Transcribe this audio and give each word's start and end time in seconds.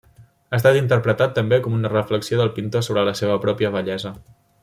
Ha 0.51 0.55
estat 0.59 0.77
interpretat 0.79 1.35
també 1.39 1.59
com 1.67 1.75
una 1.81 1.91
reflexió 1.93 2.41
del 2.41 2.51
pintor 2.57 2.87
sobre 2.89 3.05
la 3.11 3.15
seva 3.23 3.39
pròpia 3.45 3.73
vellesa. 3.77 4.17